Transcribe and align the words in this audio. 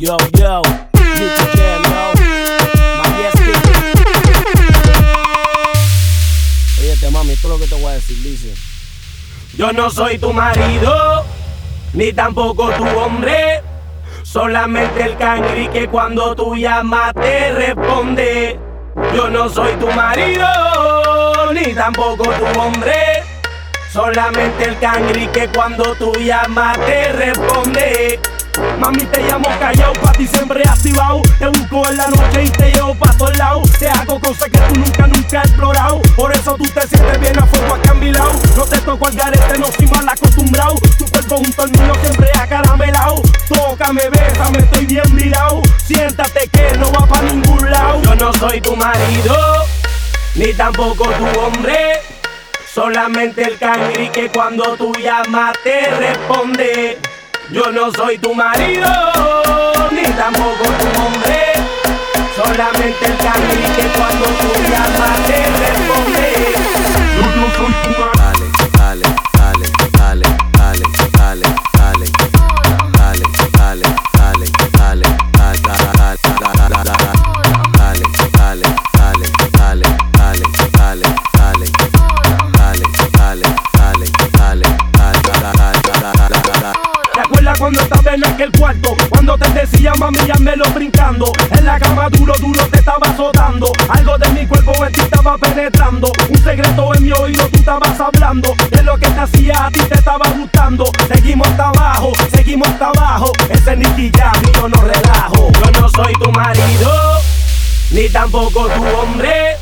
Yo, 0.00 0.16
mami, 7.10 7.32
esto 7.32 7.48
es 7.48 7.52
lo 7.52 7.58
que 7.58 7.66
te 7.66 7.74
voy 7.74 7.84
a 7.84 7.94
decir, 7.96 8.16
dice. 8.22 8.54
Yo 9.58 9.74
no 9.74 9.90
soy 9.90 10.16
tu 10.16 10.32
marido, 10.32 11.26
ni 11.92 12.14
tampoco 12.14 12.70
tu 12.70 12.86
hombre. 12.98 13.62
Solamente 14.22 15.02
el 15.02 15.18
cangri 15.18 15.68
que 15.68 15.86
cuando 15.86 16.34
tú 16.34 16.56
llamas 16.56 17.12
te 17.12 17.52
responde. 17.52 18.58
Yo 19.14 19.28
no 19.28 19.50
soy 19.50 19.74
tu 19.74 19.88
marido, 19.88 20.46
ni 21.52 21.74
tampoco 21.74 22.24
tu 22.24 22.58
hombre. 22.58 23.22
Solamente 23.92 24.64
el 24.64 24.78
cangri 24.78 25.26
que 25.26 25.46
cuando 25.48 25.94
tú 25.96 26.10
llamas 26.14 26.78
te 26.86 27.12
responde. 27.12 28.18
Mami, 28.78 29.04
te 29.06 29.22
llamo 29.22 29.48
callao, 29.58 29.92
pa' 29.94 30.12
ti 30.12 30.26
siempre 30.26 30.62
activado. 30.68 31.22
Te 31.38 31.46
busco 31.46 31.88
en 31.88 31.96
la 31.96 32.08
noche 32.08 32.44
y 32.44 32.50
te 32.50 32.70
llevo 32.70 32.94
pa' 32.94 33.12
todos 33.16 33.36
lados. 33.36 33.70
Te 33.78 33.88
hago 33.88 34.18
cosas 34.20 34.48
que 34.50 34.58
tú 34.58 34.74
nunca, 34.74 35.06
nunca 35.06 35.40
has 35.40 35.46
explorado. 35.46 36.00
Por 36.16 36.32
eso 36.32 36.56
tú 36.56 36.64
te 36.64 36.86
sientes 36.86 37.20
bien 37.20 37.38
a 37.38 37.46
fuego 37.46 37.74
acá 37.74 37.90
a 37.90 37.94
mi 37.94 38.10
lado. 38.10 38.32
No 38.56 38.64
te 38.64 38.78
toco 38.78 39.06
al 39.06 39.14
garete, 39.14 39.58
no 39.58 39.66
soy 39.66 39.86
mal 39.86 40.08
acostumbrado. 40.08 40.74
Tu 40.98 41.04
cuerpo 41.06 41.36
junto 41.36 41.62
al 41.62 41.70
mío 41.70 41.92
siempre 42.02 42.28
acaramelado. 42.40 43.22
Tócame, 43.48 44.08
bésame, 44.08 44.58
estoy 44.58 44.86
bien 44.86 45.14
mirado. 45.14 45.62
Siéntate 45.84 46.48
que 46.48 46.76
no 46.78 46.90
va 46.92 47.06
pa' 47.06 47.22
ningún 47.22 47.70
lado. 47.70 48.02
Yo 48.02 48.14
no 48.16 48.32
soy 48.34 48.60
tu 48.60 48.74
marido, 48.76 49.36
ni 50.34 50.52
tampoco 50.54 51.04
tu 51.10 51.40
hombre. 51.40 52.00
Solamente 52.72 53.42
el 53.42 53.58
cangri 53.58 54.08
que 54.10 54.28
cuando 54.30 54.76
tú 54.76 54.92
llamas 55.02 55.54
te 55.64 55.90
responde. 55.90 56.98
Yo 57.52 57.72
no 57.72 57.90
soy 57.92 58.16
tu 58.18 58.32
marido, 58.32 58.88
ni 59.90 60.02
tampoco 60.12 60.62
tu 60.62 61.02
hombre. 61.02 61.52
Solamente 62.36 63.06
el 63.06 63.16
cangri 63.16 63.69
te 89.40 89.48
decía 89.50 89.92
mami 89.98 90.18
lo 90.56 90.70
brincando. 90.70 91.32
En 91.50 91.64
la 91.64 91.78
cama 91.78 92.08
duro 92.10 92.34
duro 92.40 92.64
te 92.70 92.78
estaba 92.78 93.08
azotando. 93.08 93.72
Algo 93.88 94.18
de 94.18 94.28
mi 94.30 94.46
cuerpo 94.46 94.84
en 94.84 94.92
ti 94.92 95.00
estaba 95.00 95.36
penetrando. 95.38 96.12
Un 96.28 96.38
secreto 96.42 96.94
en 96.94 97.04
mi 97.04 97.12
oído 97.12 97.48
tú 97.48 97.58
estabas 97.58 98.00
hablando. 98.00 98.54
De 98.70 98.82
lo 98.82 98.96
que 98.98 99.08
te 99.08 99.20
hacía 99.20 99.66
a 99.66 99.70
ti 99.70 99.80
te 99.80 99.94
estaba 99.94 100.28
gustando. 100.30 100.84
Seguimos 101.12 101.48
hasta 101.48 101.68
abajo, 101.68 102.12
seguimos 102.32 102.68
hasta 102.68 102.86
abajo. 102.86 103.32
Ese 103.48 103.76
Nicky 103.76 104.10
Jam 104.16 104.42
yo 104.54 104.68
no 104.68 104.80
relajo. 104.82 105.50
Yo 105.52 105.80
no 105.80 105.88
soy 105.88 106.12
tu 106.14 106.30
marido 106.30 107.20
Ni 107.90 108.08
tampoco 108.08 108.68
tu 108.68 108.84
hombre. 108.84 109.56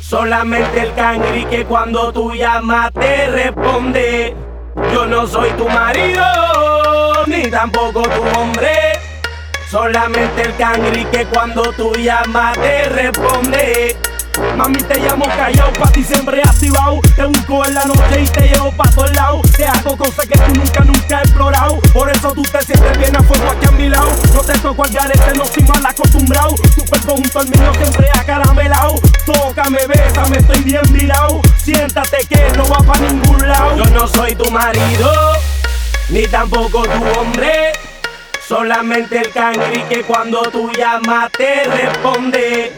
Solamente 0.00 0.80
el 0.80 0.94
cangri 0.94 1.44
que 1.44 1.64
cuando 1.64 2.12
tú 2.12 2.32
llamas 2.32 2.92
te 2.92 3.26
responde. 3.28 4.34
Yo 4.92 5.04
no 5.06 5.26
soy 5.26 5.50
tu 5.52 5.68
marido, 5.68 6.22
ni 7.26 7.50
tampoco 7.50 8.02
tu 8.02 8.22
hombre. 8.38 8.99
Solamente 9.70 10.42
el 10.42 10.56
cangri 10.56 11.04
que 11.06 11.24
cuando 11.26 11.62
tú 11.72 11.92
llamas 11.94 12.54
te 12.58 12.88
responde. 12.88 13.96
Mami, 14.56 14.78
te 14.78 14.98
llamo 14.98 15.26
callao, 15.26 15.72
pa' 15.74 15.92
ti 15.92 16.02
siempre 16.02 16.42
activado. 16.42 16.98
Te 17.14 17.24
busco 17.24 17.64
en 17.64 17.74
la 17.74 17.84
noche 17.84 18.22
y 18.22 18.26
te 18.26 18.48
llevo 18.48 18.72
pa' 18.72 18.90
todos 18.90 19.14
lados. 19.14 19.42
Te 19.52 19.66
hago 19.66 19.96
cosas 19.96 20.26
que 20.26 20.36
tú 20.36 20.54
nunca, 20.54 20.80
nunca 20.80 21.18
has 21.18 21.24
explorado. 21.24 21.78
Por 21.92 22.10
eso 22.10 22.32
tú 22.32 22.42
te 22.42 22.64
sientes 22.64 22.98
bien 22.98 23.14
a 23.16 23.22
fuego 23.22 23.48
aquí 23.48 23.66
a 23.66 23.70
mi 23.70 23.88
lado. 23.88 24.10
No 24.34 24.40
te 24.40 24.58
toco 24.58 24.82
al 24.82 24.90
garete, 24.90 25.38
no 25.38 25.44
soy 25.44 25.62
mal 25.62 25.86
acostumbrado. 25.86 26.54
Tu 26.74 26.84
cuerpo 26.86 27.14
junto 27.14 27.38
al 27.38 27.48
mío 27.48 27.72
siempre 27.78 28.08
acaramelado. 28.12 28.94
Tócame, 29.24 29.86
bésame, 29.86 30.38
estoy 30.38 30.64
bien 30.64 30.82
virado. 30.90 31.40
Siéntate 31.62 32.26
que 32.28 32.50
no 32.56 32.68
va 32.68 32.78
pa' 32.78 32.98
ningún 32.98 33.46
lado. 33.46 33.76
Yo 33.76 33.84
no 33.90 34.08
soy 34.08 34.34
tu 34.34 34.50
marido, 34.50 35.12
ni 36.08 36.26
tampoco 36.26 36.82
tu 36.82 37.20
hombre. 37.20 37.72
Solamente 38.50 39.16
el 39.16 39.30
cangri 39.30 39.80
que 39.84 40.02
cuando 40.02 40.42
tú 40.50 40.72
llamas 40.76 41.30
te 41.30 41.62
responde. 41.68 42.72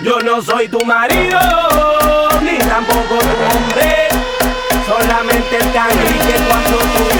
Yo 0.00 0.20
no 0.20 0.40
soy 0.40 0.68
tu 0.68 0.78
marido, 0.84 1.40
ni 2.42 2.56
tampoco 2.58 3.18
tu 3.18 3.56
hombre. 3.56 4.06
Solamente 4.86 5.56
el 5.56 5.72
cangri 5.72 6.12
que 6.12 6.34
cuando 6.48 6.78
tú 6.78 7.15